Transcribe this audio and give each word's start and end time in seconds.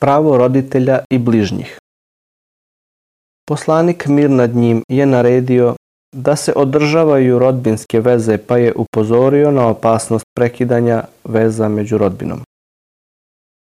pravo 0.00 0.38
roditelja 0.38 0.98
i 1.10 1.18
bližnjih. 1.18 1.78
Poslanik 3.48 4.06
mir 4.06 4.30
nad 4.30 4.54
njim 4.54 4.82
je 4.88 5.06
naredio 5.06 5.74
da 6.14 6.36
se 6.36 6.52
održavaju 6.56 7.38
rodbinske 7.38 8.00
veze 8.00 8.38
pa 8.38 8.56
je 8.56 8.72
upozorio 8.76 9.50
na 9.50 9.68
opasnost 9.68 10.24
prekidanja 10.36 11.04
veza 11.24 11.68
među 11.68 11.98
rodbinom. 11.98 12.40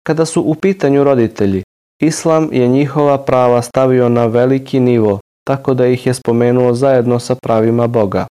Kada 0.08 0.26
su 0.26 0.42
u 0.42 0.56
pitanju 0.56 1.04
roditelji, 1.04 1.64
Islam 2.02 2.50
je 2.52 2.68
njihova 2.68 3.18
prava 3.18 3.62
stavio 3.62 4.10
na 4.10 4.26
veliki 4.26 4.80
nivo, 4.80 5.20
tako 5.48 5.74
da 5.74 5.88
ih 5.88 6.08
je 6.08 6.14
spomenuo 6.14 6.74
zajedno 6.74 7.20
sa 7.20 7.36
pravima 7.36 7.88
Boga. 7.88 8.28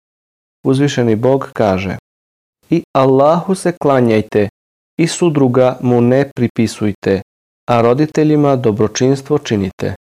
Uzvišeni 0.66 1.16
Bog 1.16 1.50
kaže 1.54 1.98
I 2.70 2.84
Allahu 2.96 3.56
se 3.56 3.72
klanjajte 3.82 4.50
i 5.00 5.08
sudruga 5.08 5.78
mu 5.82 6.02
ne 6.02 6.30
pripisujte, 6.36 7.22
a 7.70 7.82
roditeljima 7.82 8.56
dobročinstvo 8.56 9.38
činite. 9.38 9.96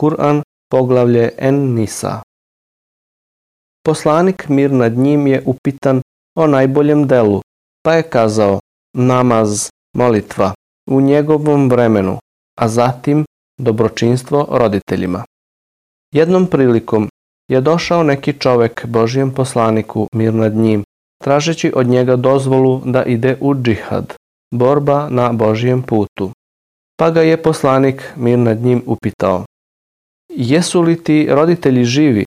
Kur'an, 0.00 0.42
poglavlje 0.70 1.30
En 1.38 1.74
Nisa. 1.74 2.22
Poslanik 3.84 4.48
mir 4.48 4.72
nad 4.72 4.92
njim 4.92 5.26
je 5.26 5.42
upitan 5.46 6.00
o 6.36 6.46
najboljem 6.46 7.06
delu, 7.06 7.40
pa 7.82 7.94
je 7.94 8.02
kazao 8.02 8.60
namaz, 8.96 9.68
molitva, 9.96 10.54
u 10.90 11.00
njegovom 11.00 11.70
vremenu, 11.70 12.18
a 12.60 12.68
zatim 12.68 13.24
dobročinstvo 13.58 14.46
roditeljima. 14.50 15.24
Jednom 16.14 16.46
prilikom 16.46 17.08
je 17.48 17.60
došao 17.60 18.02
neki 18.02 18.32
čovek 18.32 18.86
Božijem 18.86 19.34
poslaniku 19.34 20.06
mir 20.14 20.34
nad 20.34 20.54
njim, 20.54 20.84
tražeći 21.22 21.72
od 21.76 21.86
njega 21.86 22.16
dozvolu 22.16 22.82
da 22.84 23.04
ide 23.04 23.36
u 23.40 23.54
džihad, 23.54 24.14
borba 24.54 25.08
na 25.10 25.32
Božijem 25.32 25.82
putu. 25.82 26.30
Pa 27.00 27.10
ga 27.10 27.22
je 27.22 27.42
poslanik 27.42 28.02
mir 28.16 28.38
nad 28.38 28.58
njim 28.60 28.82
upitao. 28.86 29.44
Jesu 30.28 30.82
li 30.82 31.04
ti 31.04 31.28
roditelji 31.30 31.84
živi? 31.84 32.24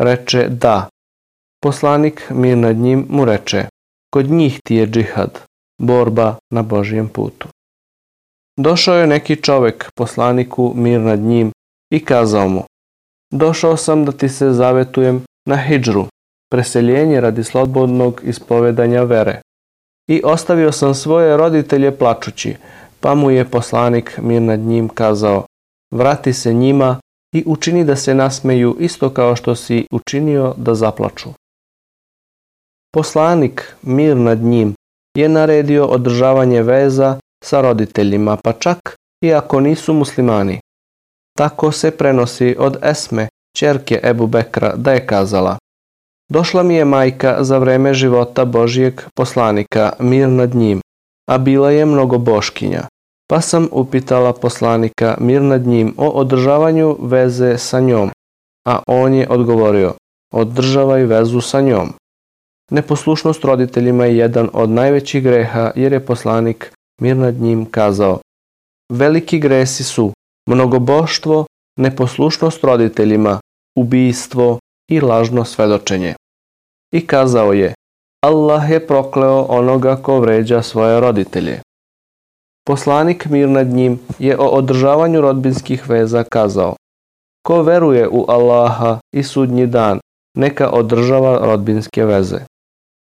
Reče 0.00 0.48
da. 0.48 0.88
Poslanik 1.62 2.30
mir 2.30 2.56
nad 2.58 2.76
njim 2.76 3.06
mu 3.08 3.24
reče. 3.24 3.66
Kod 4.14 4.30
njih 4.30 4.58
ti 4.64 4.74
je 4.74 4.86
džihad, 4.86 5.38
borba 5.82 6.36
na 6.50 6.62
Božijem 6.62 7.08
putu. 7.08 7.48
Došao 8.56 8.96
je 8.96 9.06
neki 9.06 9.36
čovek 9.36 9.90
poslaniku 9.94 10.72
mir 10.74 11.00
nad 11.00 11.20
njim 11.20 11.52
i 11.92 12.04
kazao 12.04 12.48
mu. 12.48 12.64
Došao 13.32 13.76
sam 13.76 14.04
da 14.04 14.12
ti 14.12 14.28
se 14.28 14.52
zavetujem 14.52 15.24
na 15.48 15.56
hijđru, 15.56 16.06
preseljenje 16.50 17.20
radi 17.20 17.44
slobodnog 17.44 18.20
ispovedanja 18.24 19.02
vere. 19.02 19.40
I 20.08 20.22
ostavio 20.24 20.72
sam 20.72 20.94
svoje 20.94 21.36
roditelje 21.36 21.98
plačući, 21.98 22.56
pa 23.00 23.14
mu 23.14 23.30
je 23.30 23.44
poslanik 23.50 24.18
mir 24.22 24.42
nad 24.42 24.60
njim 24.60 24.88
kazao, 24.88 25.46
vrati 25.94 26.32
se 26.32 26.52
njima 26.52 27.00
i 27.34 27.44
učini 27.46 27.84
da 27.84 27.96
se 27.96 28.14
nasmeju 28.14 28.76
isto 28.80 29.10
kao 29.10 29.36
što 29.36 29.54
si 29.54 29.86
učinio 29.92 30.54
da 30.56 30.74
zaplaču. 30.74 31.28
Poslanik 32.94 33.74
mir 33.82 34.16
nad 34.16 34.38
njim 34.38 34.74
je 35.16 35.28
naredio 35.28 35.86
održavanje 35.86 36.62
veza 36.62 37.18
sa 37.44 37.60
roditeljima, 37.60 38.36
pa 38.36 38.52
čak 38.52 38.96
i 39.24 39.34
ako 39.34 39.60
nisu 39.60 39.92
muslimani. 39.92 40.60
Tako 41.38 41.72
se 41.72 41.90
prenosi 41.90 42.56
od 42.58 42.76
Esme, 42.82 43.28
čerke 43.56 44.00
Ebu 44.02 44.26
Bekra, 44.26 44.76
da 44.76 44.92
je 44.92 45.06
kazala 45.06 45.58
Došla 46.30 46.62
mi 46.62 46.74
je 46.74 46.84
majka 46.84 47.44
za 47.44 47.58
vreme 47.58 47.94
života 47.94 48.44
Božijeg 48.44 49.00
poslanika, 49.14 49.92
mir 49.98 50.28
nad 50.28 50.54
njim, 50.54 50.80
a 51.28 51.38
bila 51.38 51.70
je 51.70 51.86
mnogo 51.86 52.18
boškinja. 52.18 52.82
Pa 53.30 53.40
sam 53.40 53.68
upitala 53.72 54.32
poslanika 54.32 55.16
mir 55.20 55.42
nad 55.42 55.66
njim 55.66 55.94
o 55.96 56.08
održavanju 56.08 56.96
veze 57.00 57.58
sa 57.58 57.80
njom, 57.80 58.10
a 58.68 58.82
on 58.86 59.14
je 59.14 59.28
odgovorio, 59.30 59.94
održavaj 60.32 61.04
vezu 61.04 61.40
sa 61.40 61.60
njom. 61.60 61.92
Neposlušnost 62.70 63.44
roditeljima 63.44 64.04
je 64.04 64.16
jedan 64.16 64.48
od 64.52 64.70
najvećih 64.70 65.22
greha 65.22 65.72
jer 65.76 65.92
je 65.92 66.06
poslanik 66.06 66.72
mir 67.00 67.16
nad 67.16 67.34
njim 67.34 67.64
kazao, 67.64 68.18
veliki 68.92 69.38
gresi 69.38 69.84
su 69.84 70.12
mnogoboštvo, 70.48 71.46
neposlušnost 71.78 72.64
roditeljima, 72.64 73.40
ubijstvo 73.76 74.58
i 74.90 75.00
lažno 75.00 75.44
svedočenje. 75.44 76.14
I 76.92 77.06
kazao 77.06 77.52
je, 77.52 77.74
Allah 78.20 78.70
je 78.70 78.86
prokleo 78.86 79.46
onoga 79.48 79.96
ko 79.96 80.20
vređa 80.20 80.62
svoje 80.62 81.00
roditelje. 81.00 81.60
Poslanik 82.66 83.26
mir 83.26 83.48
nad 83.48 83.66
njim 83.66 84.00
je 84.18 84.38
o 84.38 84.46
održavanju 84.46 85.20
rodbinskih 85.20 85.88
veza 85.90 86.24
kazao, 86.24 86.76
ko 87.46 87.62
veruje 87.62 88.08
u 88.08 88.24
Allaha 88.28 88.98
i 89.14 89.22
sudnji 89.22 89.66
dan, 89.66 90.00
neka 90.36 90.70
održava 90.70 91.38
rodbinske 91.46 92.04
veze. 92.04 92.40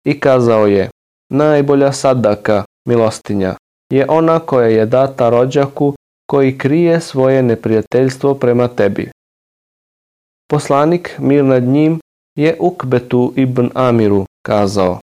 I 0.07 0.21
kazao 0.21 0.67
je, 0.67 0.91
najbolja 1.33 1.93
sadaka, 1.93 2.65
milostinja, 2.89 3.55
je 3.93 4.07
ona 4.09 4.39
koja 4.39 4.69
je 4.69 4.87
data 4.87 5.29
rođaku 5.29 5.95
koji 6.31 6.59
krije 6.59 7.01
svoje 7.01 7.43
neprijateljstvo 7.43 8.35
prema 8.35 8.69
tebi. 8.69 9.11
Poslanik 10.51 11.17
mir 11.19 11.45
nad 11.45 11.63
njim 11.63 12.01
je 12.39 12.57
Ukbetu 12.61 13.33
ibn 13.37 13.71
Amiru 13.75 14.27
kazao 14.47 14.99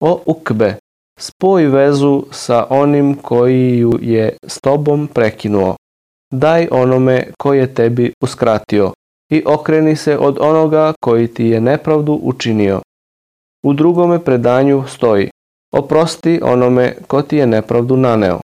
O 0.00 0.22
Ukbe, 0.26 0.76
spoj 1.18 1.66
vezu 1.66 2.24
sa 2.30 2.66
onim 2.70 3.14
koji 3.14 3.78
ju 3.78 3.98
je 4.00 4.36
s 4.46 4.60
tobom 4.60 5.06
prekinuo. 5.06 5.76
Daj 6.32 6.68
onome 6.70 7.26
koji 7.38 7.58
je 7.58 7.74
tebi 7.74 8.12
uskratio 8.22 8.92
i 9.32 9.42
okreni 9.46 9.96
se 9.96 10.18
od 10.18 10.38
onoga 10.40 10.92
koji 11.00 11.28
ti 11.28 11.44
je 11.44 11.60
nepravdu 11.60 12.20
učinio. 12.22 12.80
U 13.64 13.72
drugome 13.72 14.24
predanju 14.24 14.84
stoji 14.88 15.30
Oprosti 15.72 16.40
onome 16.42 16.94
ko 17.06 17.22
ti 17.22 17.36
je 17.36 17.46
nepravdu 17.46 17.96
naneo. 17.96 18.40